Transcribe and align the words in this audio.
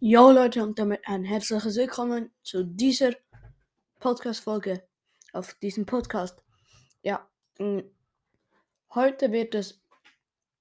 Jo 0.00 0.30
Leute 0.30 0.62
und 0.62 0.78
damit 0.78 1.00
ein 1.08 1.24
herzliches 1.24 1.76
Willkommen 1.76 2.30
zu 2.44 2.62
dieser 2.62 3.16
Podcast-Folge 3.98 4.86
auf 5.32 5.54
diesem 5.54 5.86
Podcast. 5.86 6.44
Ja, 7.02 7.28
mh, 7.58 7.82
heute 8.94 9.32
wird 9.32 9.56
es 9.56 9.82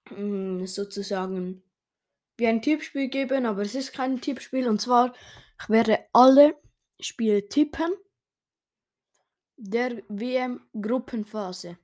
mh, 0.09 0.65
sozusagen 0.65 1.61
wie 2.37 2.47
ein 2.47 2.63
Tippspiel 2.63 3.09
geben, 3.09 3.45
aber 3.45 3.61
es 3.61 3.75
ist 3.75 3.93
kein 3.93 4.21
Tippspiel 4.21 4.67
und 4.67 4.81
zwar 4.81 5.13
ich 5.61 5.69
werde 5.69 5.99
alle 6.13 6.59
Spiele 6.99 7.47
tippen 7.47 7.91
der 9.55 10.01
WM-Gruppenphase. 10.09 11.77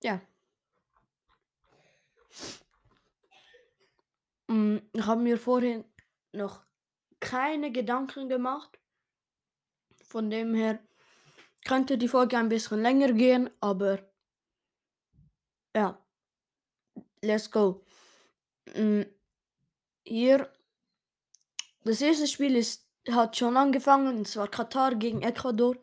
Ja. 0.00 0.20
Mm, 4.48 4.78
Ich 4.92 5.06
habe 5.06 5.22
mir 5.22 5.38
vorhin 5.38 5.84
noch 6.32 6.64
keine 7.20 7.70
Gedanken 7.72 8.28
gemacht. 8.28 8.78
Von 10.04 10.30
dem 10.30 10.54
her 10.54 10.78
könnte 11.66 11.98
die 11.98 12.08
Folge 12.08 12.38
ein 12.38 12.48
bisschen 12.48 12.82
länger 12.82 13.12
gehen, 13.12 13.50
aber 13.60 14.00
ja, 15.74 15.98
let's 17.22 17.48
go. 17.50 17.84
Mm, 18.74 19.04
Hier, 20.04 20.50
das 21.84 22.00
erste 22.00 22.26
Spiel 22.26 22.56
ist, 22.56 22.86
hat 23.10 23.36
schon 23.36 23.56
angefangen, 23.56 24.18
und 24.18 24.28
zwar 24.28 24.48
Katar 24.48 24.94
gegen 24.96 25.22
Ecuador. 25.22 25.76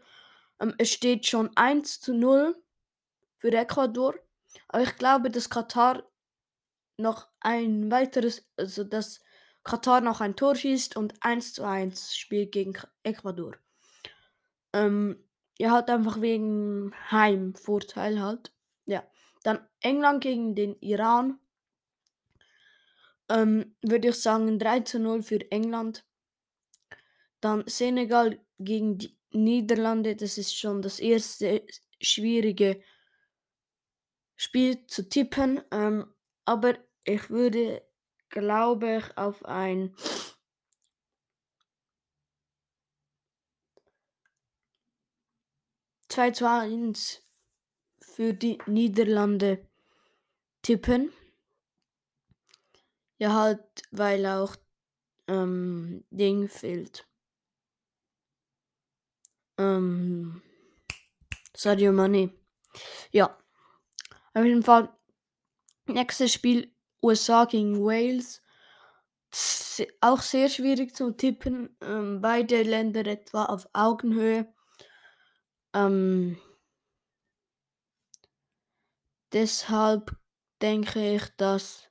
Ähm, 0.60 0.76
Es 0.78 0.92
steht 0.92 1.26
schon 1.26 1.52
1 1.56 2.00
zu 2.02 2.14
0 2.14 2.56
für 3.38 3.52
Ecuador, 3.54 4.16
aber 4.70 4.84
ich 4.84 4.96
glaube, 4.98 5.30
dass 5.32 5.50
Katar 5.50 6.04
noch 6.98 7.28
ein 7.40 7.92
weiteres, 7.92 8.48
also 8.58 8.84
dass 8.84 9.22
Katar 9.64 10.02
noch 10.02 10.22
ein 10.22 10.36
Tor 10.36 10.56
schießt 10.56 10.98
und 10.98 11.14
1 11.22 11.54
zu 11.54 11.64
1 11.64 12.16
spielt 12.16 12.52
gegen 12.52 12.74
Ecuador. 13.04 13.56
Ähm, 14.74 15.24
ja, 15.58 15.72
halt 15.72 15.90
einfach 15.90 16.20
wegen 16.22 16.94
Heimvorteil 17.12 18.22
halt. 18.22 18.52
Ja. 18.86 19.04
Dann 19.44 19.66
England 19.82 20.22
gegen 20.24 20.56
den 20.56 20.76
Iran. 20.82 21.40
Ähm, 23.30 23.76
würde 23.82 24.10
ich 24.10 24.16
sagen 24.16 24.60
3 24.60 24.82
zu 24.82 25.00
0 25.00 25.24
für 25.24 25.52
England. 25.52 26.06
Dann 27.40 27.64
Senegal 27.68 28.40
gegen 28.60 28.98
die 28.98 29.18
Niederlande. 29.32 30.16
Das 30.16 30.38
ist 30.38 30.58
schon 30.58 30.82
das 30.82 31.00
erste 31.00 31.66
schwierige 32.02 32.82
Spiel 34.36 34.86
zu 34.88 35.08
tippen. 35.08 35.62
Ähm, 35.72 36.13
aber 36.46 36.76
ich 37.04 37.30
würde, 37.30 37.82
glaube 38.30 38.98
ich, 38.98 39.18
auf 39.18 39.44
ein 39.46 39.96
2 46.08 46.32
zu 46.32 46.48
1 46.48 47.22
für 48.00 48.34
die 48.34 48.60
Niederlande 48.68 49.68
tippen. 50.62 51.12
Ja, 53.18 53.34
halt, 53.34 53.84
weil 53.92 54.26
auch 54.26 54.56
ähm, 55.28 56.04
Ding 56.12 56.48
fehlt. 56.50 57.08
Ähm, 59.58 60.42
Sadio 61.56 61.92
Mane. 61.92 62.32
Ja. 63.12 63.38
Auf 64.34 64.44
jeden 64.46 64.64
Fall. 64.64 64.90
Nächstes 65.88 66.34
Spiel 66.34 66.74
USA 67.02 67.46
gegen 67.46 67.80
Wales. 67.84 68.42
Auch 70.02 70.22
sehr 70.22 70.50
schwierig 70.50 70.96
zu 70.96 71.12
tippen. 71.12 71.76
Ähm, 71.82 72.22
beide 72.22 72.64
Länder 72.64 73.06
etwa 73.06 73.46
auf 73.46 73.68
Augenhöhe. 73.74 74.54
Ähm, 75.74 76.38
deshalb 79.34 80.16
denke 80.62 81.16
ich, 81.16 81.28
dass 81.36 81.90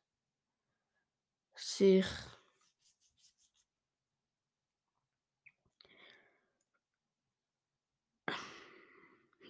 sich 1.57 2.07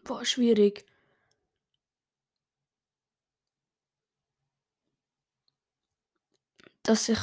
Boah, 0.05 0.25
schwierig. 0.25 0.85
Dass 6.83 7.07
sich 7.07 7.19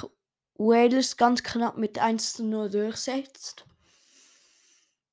Wales 0.55 1.17
ganz 1.17 1.43
knapp 1.43 1.77
mit 1.77 1.99
1 1.99 2.33
zu 2.33 2.43
0 2.43 2.69
durchsetzt. 2.69 3.65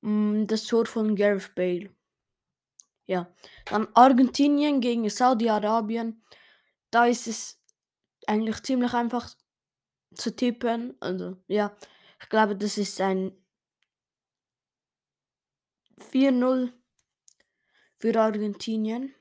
Mm, 0.01 0.45
Das 0.45 0.65
Tor 0.65 0.85
von 0.85 1.15
Gareth 1.15 1.55
Bale. 1.55 1.89
Ja. 3.07 3.33
Dann 3.65 3.87
Argentinien 3.93 4.81
gegen 4.81 5.09
Saudi-Arabien. 5.09 6.21
Da 6.91 7.05
ist 7.05 7.27
es 7.27 7.61
eigentlich 8.27 8.61
ziemlich 8.63 8.93
einfach 8.93 9.33
zu 10.13 10.35
tippen. 10.35 10.95
Also, 10.99 11.37
ja. 11.47 11.75
Ich 12.21 12.29
glaube, 12.29 12.55
das 12.55 12.77
ist 12.77 12.99
ein 13.01 13.31
4-0 15.99 16.73
für 17.99 18.19
Argentinien. 18.19 19.13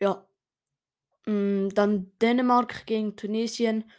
Ja. 0.00 0.29
Mm, 1.30 1.68
Dann 1.74 2.12
Dänemark 2.20 2.86
gegen 2.86 3.16
Tunesien. 3.16 3.90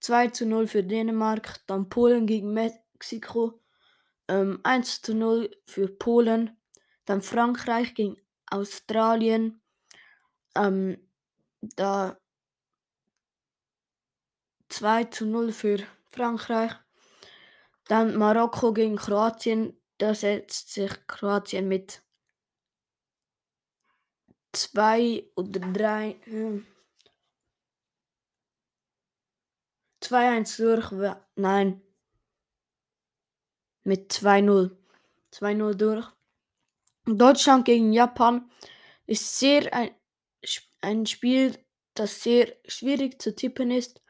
2 0.00 0.28
zu 0.28 0.46
0 0.46 0.66
für 0.66 0.82
Dänemark. 0.82 1.60
Dann 1.66 1.88
Polen 1.88 2.26
gegen 2.26 2.52
Mexiko. 2.52 3.60
Ähm, 4.28 4.60
1 4.64 5.02
zu 5.02 5.14
0 5.14 5.50
für 5.66 5.88
Polen. 5.88 6.58
Dann 7.04 7.22
Frankreich 7.22 7.94
gegen 7.94 8.16
Australien. 8.50 9.62
Ähm, 10.56 10.98
da 11.60 12.18
2 14.68 15.04
zu 15.04 15.26
0 15.26 15.52
für 15.52 15.78
Frankreich. 16.08 16.72
Dann 17.86 18.16
Marokko 18.16 18.72
gegen 18.72 18.96
Kroatien. 18.96 19.80
Da 19.98 20.14
setzt 20.14 20.72
sich 20.72 20.90
Kroatien 21.06 21.68
mit 21.68 22.02
2 24.52 25.30
oder 25.36 25.60
3. 25.60 26.16
Hm. 26.24 26.66
2-1 30.10 30.56
durch. 30.56 30.92
Nein. 31.36 31.82
Mit 33.84 34.12
2-0. 34.12 34.76
2-0 35.32 35.74
durch. 35.74 36.06
Deutschland 37.06 37.64
gegen 37.64 37.92
Japan 37.92 38.50
ist 39.06 39.38
sehr 39.38 39.72
ein, 39.72 39.90
ein 40.80 41.06
Spiel, 41.06 41.58
das 41.94 42.22
sehr 42.22 42.56
schwierig 42.66 43.20
zu 43.22 43.34
tippen 43.34 43.70
ist. 43.70 44.02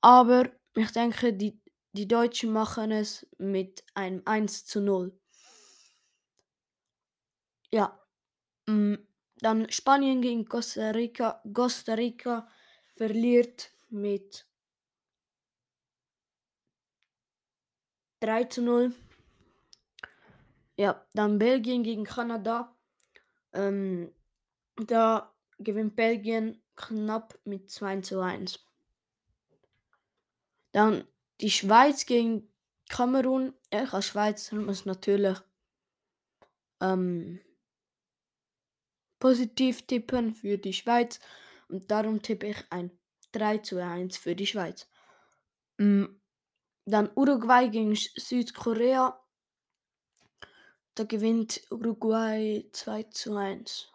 Aber 0.00 0.50
ich 0.74 0.90
denke, 0.92 1.32
die, 1.32 1.60
die 1.92 2.08
Deutschen 2.08 2.52
machen 2.52 2.90
es 2.90 3.26
mit 3.38 3.84
einem 3.94 4.22
1 4.24 4.64
zu 4.66 4.80
0. 4.80 5.18
Ja. 7.72 7.98
mm, 8.66 8.94
Dann 9.40 9.70
Spanien 9.70 10.22
gegen 10.22 10.46
Costa 10.48 10.90
Rica. 10.90 11.42
Costa 11.52 11.94
Rica 11.94 12.48
verliert 12.96 13.70
mit 13.90 14.46
3 18.20 18.44
zu 18.44 18.62
0. 18.62 18.94
Ja, 20.76 21.06
dann 21.14 21.38
Belgien 21.38 21.82
gegen 21.82 22.04
Kanada. 22.04 22.74
Ähm, 23.52 24.12
da 24.76 25.34
gewinnt 25.58 25.96
Belgien 25.96 26.62
knapp 26.76 27.38
mit 27.44 27.70
2 27.70 28.00
zu 28.00 28.20
1. 28.20 28.60
Dann 30.72 31.04
die 31.40 31.50
Schweiz 31.50 32.06
gegen 32.06 32.48
Kamerun. 32.88 33.54
Ich 33.70 33.92
als 33.92 34.06
Schweizer 34.06 34.56
muss 34.56 34.84
natürlich 34.84 35.38
ähm, 36.80 37.40
positiv 39.18 39.86
tippen 39.86 40.34
für 40.34 40.58
die 40.58 40.74
Schweiz. 40.74 41.20
Und 41.68 41.90
darum 41.90 42.22
tippe 42.22 42.48
ich 42.48 42.64
ein 42.70 42.90
3 43.32 43.58
zu 43.58 43.82
1 43.82 44.18
für 44.18 44.36
die 44.36 44.46
Schweiz. 44.46 44.88
Mm, 45.78 46.04
Dann 46.86 47.10
Uruguay 47.14 47.68
gegen 47.68 47.94
Südkorea. 47.94 49.20
Da 50.96 51.04
gewinnt 51.04 51.62
Uruguay 51.70 52.68
2 52.72 53.04
zu 53.04 53.36
1. 53.36 53.88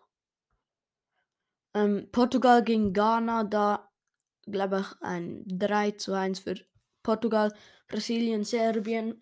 Ähm, 1.73 2.07
Portugal 2.13 2.63
gegen 2.63 2.93
Ghana, 2.93 3.43
da 3.43 3.89
glaube 4.43 4.81
ich 4.81 5.01
ein 5.01 5.43
3 5.47 5.91
zu 5.91 6.13
1 6.13 6.39
für 6.39 6.55
Portugal. 7.03 7.53
Brasilien, 7.88 8.43
Serbien. 8.45 9.21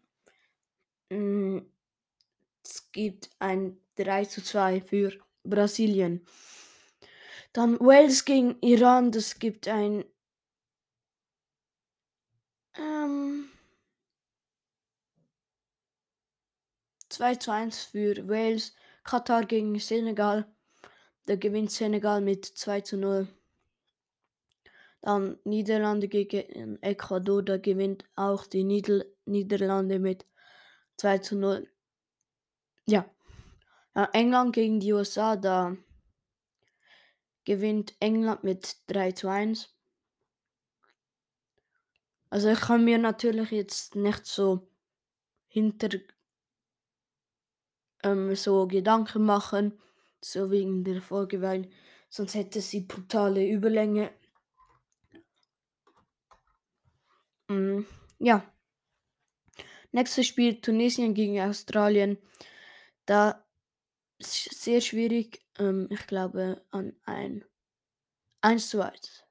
Mm, 1.12 1.60
Es 2.64 2.90
gibt 2.94 3.30
ein 3.40 3.82
3 3.96 4.24
zu 4.24 4.42
2 4.42 4.80
für 4.80 5.12
Brasilien. 5.44 6.26
Dann 7.54 7.80
Wales 7.80 8.26
gegen 8.26 8.58
Iran, 8.62 9.12
das 9.12 9.38
gibt 9.40 9.68
ein 9.68 10.04
2 17.20 17.36
zu 17.36 17.52
1 17.52 17.84
für 17.84 18.30
Wales. 18.30 18.74
Katar 19.04 19.46
gegen 19.46 19.78
Senegal. 19.78 20.46
Da 21.26 21.36
gewinnt 21.36 21.70
Senegal 21.70 22.22
mit 22.22 22.46
2 22.46 22.80
zu 22.80 22.96
0. 22.96 23.28
Dann 25.02 25.38
Niederlande 25.44 26.08
gegen 26.08 26.82
Ecuador. 26.82 27.44
Da 27.44 27.58
gewinnt 27.58 28.06
auch 28.16 28.48
die 28.48 28.64
Nieder 28.64 29.04
Niederlande 29.26 30.00
mit 30.00 30.26
2 30.96 31.18
zu 31.18 31.36
0. 31.36 31.68
Ja. 32.86 33.04
ja. 33.98 34.10
England 34.14 34.56
gegen 34.56 34.80
die 34.80 34.94
USA. 34.94 35.36
Da 35.36 35.76
gewinnt 37.44 37.96
England 38.00 38.46
mit 38.46 38.78
3 38.88 39.12
zu 39.12 39.28
1. 39.28 39.76
Also 42.30 42.48
ich 42.48 42.62
kann 42.62 42.86
mir 42.86 42.98
natürlich 42.98 43.52
jetzt 43.52 43.96
nicht 43.96 44.26
so 44.26 44.72
hinter 45.50 45.90
ähm, 48.04 48.36
so 48.36 48.68
Gedanken 48.68 49.26
machen, 49.26 49.80
so 50.22 50.52
wegen 50.52 50.84
der 50.84 51.02
Folge, 51.02 51.42
weil 51.42 51.70
sonst 52.10 52.36
hätte 52.36 52.62
sie 52.62 52.82
brutale 52.82 53.48
Überlänge. 53.48 54.12
Mm, 57.50 57.82
ja. 58.20 58.44
Nächstes 59.92 60.28
Spiel 60.28 60.62
Tunesien 60.62 61.14
gegen 61.14 61.42
Australien. 61.42 62.18
Da 63.06 63.44
ist 64.20 64.62
sehr 64.62 64.82
schwierig. 64.82 65.42
Ähm, 65.58 65.88
ich 65.90 66.06
glaube 66.08 66.64
an 66.72 66.96
ein 67.06 67.44
1 68.42 68.70
zu 68.70 68.82
1. 68.84 69.26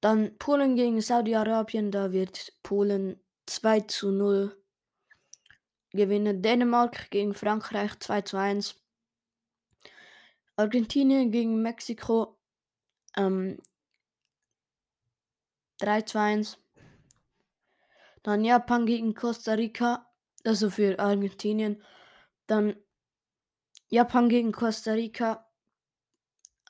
Dann 0.00 0.36
Polen 0.38 0.76
gegen 0.76 1.00
Saudi-Arabien. 1.00 1.90
Da 1.90 2.12
wird 2.12 2.52
Polen 2.62 3.20
2 3.46 3.80
zu 3.80 4.10
0 4.10 4.61
gewinnen. 5.92 6.42
Dänemark 6.42 7.10
gegen 7.10 7.34
Frankreich 7.34 7.98
2 8.00 8.22
zu 8.22 8.36
1. 8.38 8.76
Argentinien 10.56 11.30
gegen 11.30 11.62
Mexiko 11.62 12.38
ähm, 13.16 13.58
3 15.78 16.02
zu 16.02 16.20
1. 16.20 16.58
Dann 18.22 18.44
Japan 18.44 18.86
gegen 18.86 19.14
Costa 19.14 19.52
Rica, 19.52 20.08
also 20.44 20.70
für 20.70 20.98
Argentinien. 20.98 21.82
Dann 22.46 22.76
Japan 23.88 24.28
gegen 24.28 24.52
Costa 24.52 24.92
Rica 24.92 25.48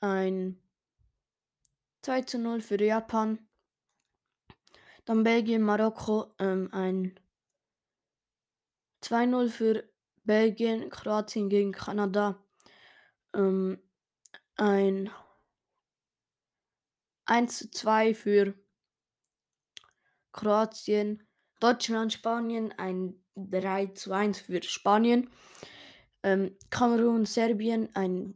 ein 0.01 0.59
2 2.01 2.21
zu 2.23 2.39
0 2.39 2.61
für 2.61 2.83
Japan. 2.83 3.39
Dann 5.05 5.23
Belgien, 5.23 5.61
Marokko 5.61 6.33
ähm, 6.39 6.69
ein 6.71 7.19
2-0 9.03 9.49
für 9.49 9.83
Belgien, 10.23 10.89
Kroatien 10.89 11.49
gegen 11.49 11.71
Kanada. 11.73 12.43
Ähm, 13.35 13.79
ein 14.55 15.09
1 17.25 17.71
2 17.71 18.13
für 18.13 18.53
Kroatien. 20.31 21.27
Deutschland, 21.59 22.13
Spanien 22.13 22.73
ein 22.77 23.21
3 23.35 23.87
zu 23.87 24.13
1 24.13 24.39
für 24.39 24.63
Spanien. 24.63 25.29
Ähm, 26.23 26.57
Kamerun, 26.69 27.25
Serbien 27.25 27.93
ein 27.95 28.35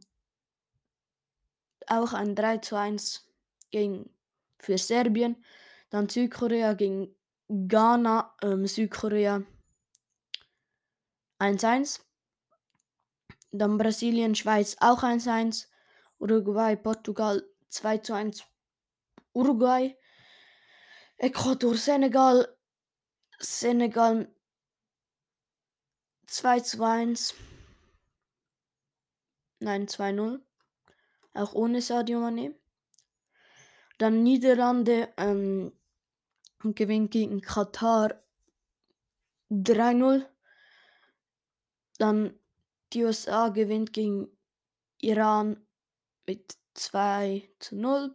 auch 1.86 2.12
ein 2.12 2.34
3 2.34 2.58
zu 2.58 2.76
1 2.76 3.26
gegen, 3.70 4.10
für 4.58 4.76
Serbien. 4.76 5.42
Dann 5.90 6.08
Südkorea 6.08 6.74
gegen 6.74 7.14
Ghana, 7.48 8.36
ähm, 8.42 8.66
Südkorea 8.66 9.42
1-1. 11.38 12.00
Dann 13.50 13.78
Brasilien, 13.78 14.34
Schweiz 14.34 14.76
auch 14.80 15.02
1-1. 15.02 15.66
Uruguay, 16.18 16.76
Portugal 16.76 17.42
2-1. 17.70 18.42
Uruguay. 19.32 19.96
Ecuador, 21.16 21.74
Senegal. 21.76 22.56
Senegal 23.38 24.28
2-1. 26.28 27.34
Nein, 29.60 29.86
2-0. 29.86 30.40
Auch 31.34 31.54
ohne 31.54 31.80
Sadio 31.80 32.20
Mane. 32.20 32.54
Dann 33.98 34.22
Niederlande 34.22 35.12
ähm, 35.16 35.72
gewinnt 36.62 37.10
gegen 37.10 37.40
Katar 37.40 38.22
3-0. 39.50 40.26
Dann 41.98 42.38
die 42.92 43.04
USA 43.04 43.48
gewinnt 43.48 43.92
gegen 43.92 44.28
Iran 45.00 45.66
mit 46.26 46.56
2 46.74 47.50
zu 47.58 47.76
0. 47.76 48.14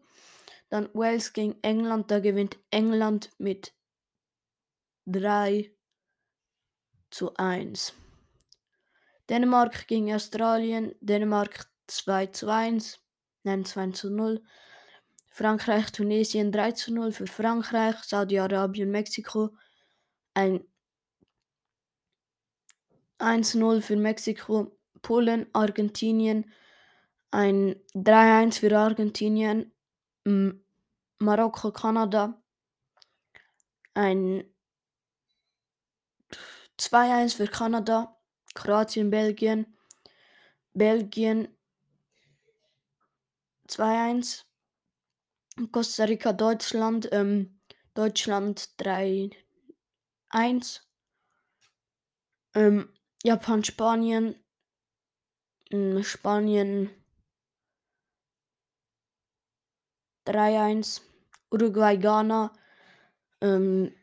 Dann 0.70 0.90
Wales 0.94 1.34
gegen 1.34 1.62
England, 1.62 2.10
da 2.10 2.20
gewinnt 2.20 2.58
England 2.72 3.30
mit 3.38 3.74
3 5.06 5.72
zu 7.12 7.36
1. 7.36 7.94
Dänemark 9.30 9.88
gegen 9.88 10.14
Australien, 10.14 10.96
Dänemark 11.00 11.70
2 11.88 12.28
zu 12.28 12.50
1, 12.50 13.00
nein 13.44 13.66
2 13.66 13.92
zu 13.92 14.10
0. 14.10 14.44
Frankreich, 15.30 15.92
Tunesien 15.92 16.52
3 16.52 16.72
zu 16.74 16.94
0 16.94 17.12
für 17.12 17.28
Frankreich, 17.28 17.96
Saudi-Arabien, 18.04 18.92
Mexiko 18.92 19.56
ein 20.34 20.64
1-0 23.24 23.82
für 23.82 23.96
Mexiko, 23.96 24.78
Polen, 25.02 25.48
Argentinien, 25.54 26.52
ein 27.32 27.76
3-1 27.96 28.60
für 28.60 28.78
Argentinien, 28.78 29.72
Marokko, 31.20 31.72
Kanada, 31.72 32.42
ein 33.94 34.44
2-1 36.78 37.36
für 37.36 37.48
Kanada, 37.48 38.18
Kroatien, 38.54 39.10
Belgien, 39.10 39.78
Belgien 40.74 41.48
2-1, 43.68 44.44
Costa 45.72 46.06
Rica, 46.06 46.34
Deutschland, 46.34 47.10
ähm, 47.12 47.60
Deutschland 47.94 48.70
3-1, 48.80 49.32
ähm, 52.56 52.90
Japan, 53.26 53.64
Spanien, 53.64 54.36
hm, 55.72 56.04
Spanien 56.04 56.90
3-1, 60.26 61.02
Uruguay, 61.50 61.98
Ghana, 61.98 62.52
ähm, 63.40 63.96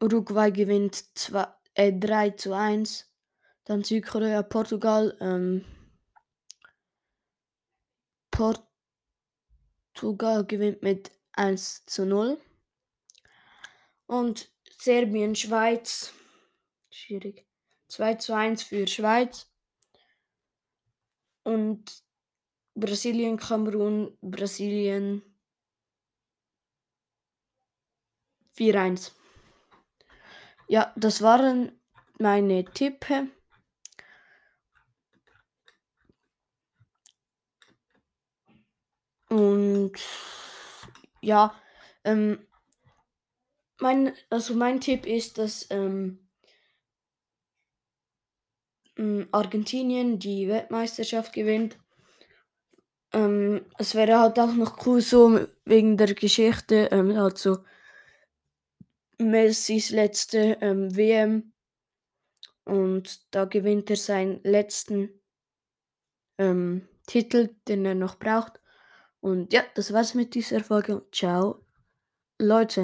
Uruguay 0.00 0.50
gewinnt 0.50 1.18
2, 1.18 1.46
äh, 1.74 1.92
3 1.92 2.30
zu 2.30 2.54
1. 2.54 3.04
Dann 3.64 3.84
Südkorea, 3.84 4.42
Portugal, 4.42 5.14
ähm, 5.20 5.66
Portugal 8.30 8.64
gewinnt 10.46 10.82
mit 10.82 11.10
1 11.32 11.84
zu 11.84 12.06
0. 12.06 12.40
Und 14.06 14.50
Serbien, 14.78 15.34
Schweiz, 15.34 16.14
schwierig. 16.90 17.46
2 17.88 18.14
zu 18.14 18.34
1 18.34 18.62
für 18.62 18.86
Schweiz. 18.86 19.50
Und 21.44 22.04
Brasilien, 22.74 23.36
Kamerun, 23.36 24.16
Brasilien 24.20 25.22
4-1. 28.56 29.12
Ja, 30.68 30.92
das 30.96 31.22
waren 31.22 31.72
meine 32.18 32.64
Tippe. 32.64 33.28
Und 39.28 39.92
ja, 41.20 41.54
ähm, 42.04 42.46
mein, 43.80 44.12
also 44.30 44.54
mein 44.54 44.80
Tipp 44.80 45.06
ist, 45.06 45.38
dass 45.38 45.66
ähm, 45.70 46.18
hm, 46.18 46.25
Argentinien 49.32 50.18
die 50.18 50.48
Weltmeisterschaft 50.48 51.32
gewinnt. 51.32 51.78
Ähm, 53.12 53.66
es 53.78 53.94
wäre 53.94 54.18
halt 54.18 54.38
auch 54.38 54.52
noch 54.54 54.86
cool 54.86 55.00
so 55.00 55.40
wegen 55.64 55.96
der 55.96 56.14
Geschichte, 56.14 56.88
ähm, 56.90 57.16
halt 57.16 57.38
so 57.38 57.58
Messis 59.18 59.90
letzte 59.90 60.58
ähm, 60.60 60.94
WM 60.96 61.52
und 62.64 63.32
da 63.34 63.44
gewinnt 63.44 63.90
er 63.90 63.96
seinen 63.96 64.42
letzten 64.42 65.20
ähm, 66.38 66.88
Titel, 67.06 67.54
den 67.68 67.84
er 67.84 67.94
noch 67.94 68.18
braucht. 68.18 68.60
Und 69.20 69.52
ja, 69.52 69.62
das 69.74 69.92
war's 69.92 70.14
mit 70.14 70.34
dieser 70.34 70.62
Folge. 70.62 71.06
Ciao, 71.12 71.64
Leute. 72.40 72.74